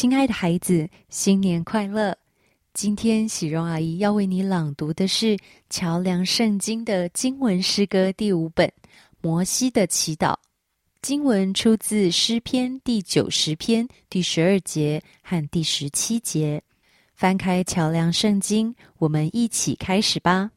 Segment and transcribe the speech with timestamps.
[0.00, 2.16] 亲爱的孩子，新年快乐！
[2.72, 5.36] 今天喜荣阿姨要为你朗读的是
[5.68, 8.66] 《桥梁圣经》的经文诗歌第五本
[9.20, 10.32] 《摩西的祈祷》。
[11.02, 16.62] 经文出自诗篇第九十篇第十二节和第十七节。
[17.14, 20.50] 翻开《桥梁圣经》，我们一起开始吧。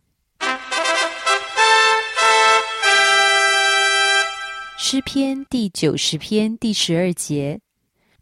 [4.78, 7.60] 诗篇第九十篇第十二节。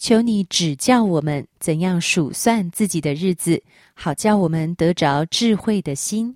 [0.02, 3.62] 求你指教我们怎样数算自己的日子，
[3.94, 6.36] 好叫我们得着智慧的心。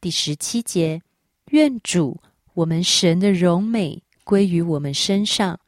[0.00, 1.02] 第十七节，
[1.50, 2.18] 愿主
[2.54, 5.60] 我们神的荣美归于我们身上，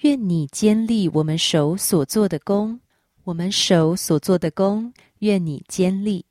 [0.00, 2.80] 愿你坚立我们手所做的功，
[3.24, 6.24] 我们手所做的功，愿你坚立。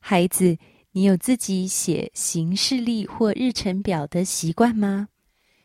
[0.00, 0.58] 孩子，
[0.90, 5.06] 你有自己写行事历或日程表的习惯吗？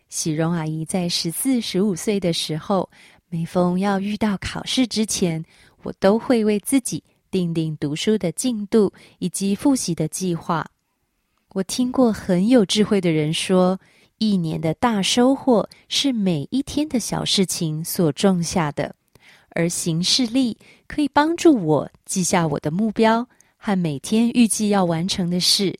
[0.09, 2.87] 喜荣阿姨在十四、十五岁的时候。
[3.29, 5.43] 每逢要遇到考试之前，
[5.83, 10.65] 我都会为自己定定读书的进度以及复习的计划。
[11.53, 13.79] 我听过很有智慧的人说，
[14.17, 18.95] 一年的大收获是每一天的小事情所种下的，
[19.49, 25.77] 而行事历可以帮助我记下我的目标和每天预计要完成的事。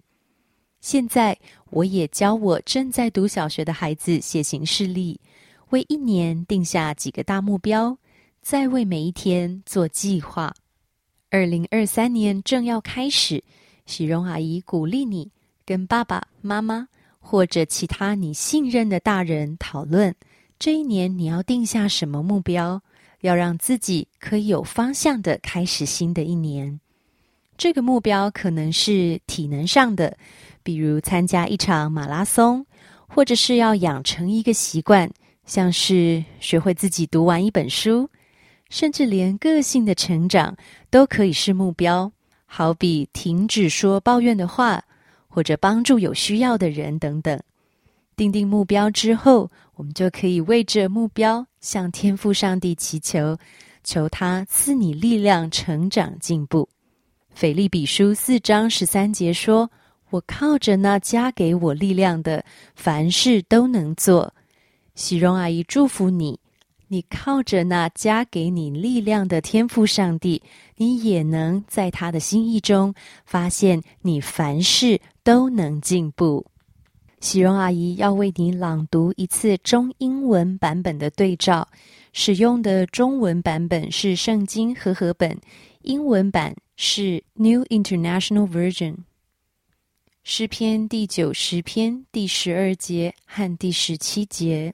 [0.81, 1.37] 现在，
[1.69, 5.19] 我也教我正在读小学的孩子写行事历。
[5.69, 7.97] 为一年定下几个大目标，
[8.41, 10.53] 再为每一天做计划。
[11.31, 13.43] 二零二三年正要开始，
[13.85, 15.29] 喜荣阿姨鼓励你
[15.65, 16.87] 跟爸爸妈妈
[17.19, 20.15] 或者其他你信任的大人讨论，
[20.59, 22.81] 这一年你要定下什么目标，
[23.21, 26.79] 要让自己可以有方向的开始新的一年。
[27.57, 30.15] 这个目标可能是体能上的，
[30.61, 32.65] 比如参加一场马拉松，
[33.07, 35.09] 或者是要养成一个习惯。
[35.45, 38.09] 像是学会自己读完一本书，
[38.69, 40.55] 甚至连个性的成长
[40.89, 42.11] 都可以是目标。
[42.45, 44.83] 好比停止说抱怨的话，
[45.27, 47.39] 或者帮助有需要的人等等。
[48.15, 53.37] 定定目标之后，我们就可以为这目标向天赋上帝祈求，
[53.83, 56.69] 求他赐你力量成长进步。
[57.33, 59.69] 腓利比书四章十三节说
[60.11, 64.33] ：“我靠着那加给我力量的，凡事都能做。”
[64.95, 66.39] 喜荣阿姨祝福你，
[66.87, 70.41] 你靠着那加给你力量的天赋上帝，
[70.77, 72.95] 你也能在他的心意中
[73.25, 76.45] 发现你凡事都能进步。
[77.19, 81.67] 喜荣阿姨要为你朗读一次中英文版本的对照，
[82.13, 85.37] 使用的中文版本是圣经和合本，
[85.81, 88.95] 英文版是 New International Version。
[90.23, 94.73] 诗篇第九十篇第十二节和第十七节。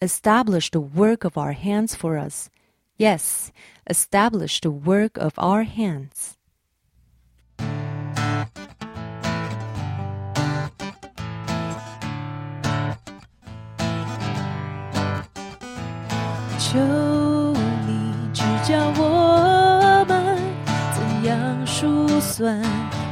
[0.00, 2.50] establish the work of our hands for us.
[2.96, 3.52] Yes,
[3.88, 6.36] establish the work of our hands.
[16.58, 16.78] 求
[17.86, 20.38] 你指教我们
[20.94, 22.62] 怎样数算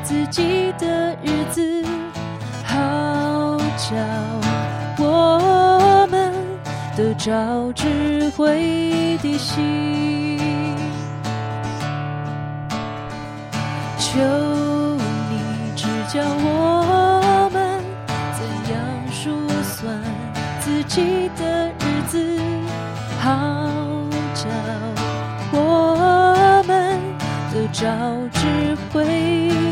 [0.02, 1.84] 自己的日子，
[2.64, 4.33] 好叫我。
[6.95, 10.39] 得着智慧的心，
[13.99, 14.17] 求
[15.29, 15.37] 你
[15.75, 17.83] 指教我们
[18.33, 18.39] 怎
[18.71, 18.79] 样
[19.11, 19.29] 数
[19.61, 20.01] 算
[20.61, 22.39] 自己的日子，
[23.19, 23.29] 好
[24.33, 24.47] 叫
[25.51, 26.97] 我们
[27.51, 27.85] 得着
[28.31, 29.03] 智慧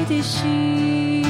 [0.09, 1.23] 的心，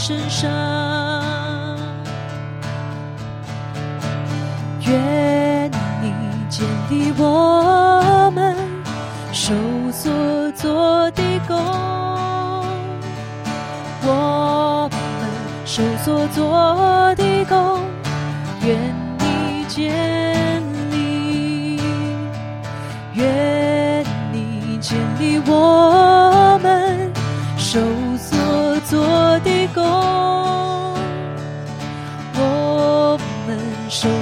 [0.00, 0.48] 身上，
[4.86, 5.68] 愿
[6.00, 6.14] 你
[6.48, 8.56] 见的我们，
[9.32, 9.52] 手
[9.92, 10.08] 所
[10.52, 11.56] 做的工，
[14.02, 14.98] 我们
[15.66, 17.87] 手所做的工。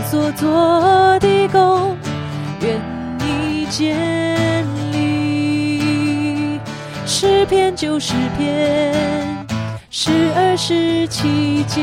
[0.04, 1.96] 所做的工，
[2.60, 2.80] 愿
[3.18, 6.60] 你建立。
[7.04, 9.46] 诗篇九十篇，
[9.90, 11.82] 十二十七节。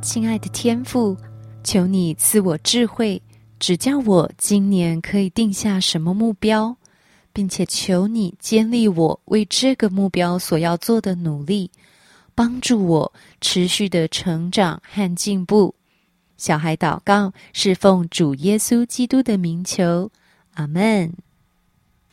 [0.00, 1.16] 亲爱的天父，
[1.62, 3.22] 求你赐我智慧，
[3.58, 6.76] 指教我今年可以定下什么目标，
[7.32, 11.70] 并且求你建立我为这个目标所要做的努力，
[12.34, 15.74] 帮助我持续的成长和进步。
[16.36, 20.10] 小孩祷告是奉主耶稣基督的名求，
[20.54, 21.12] 阿门。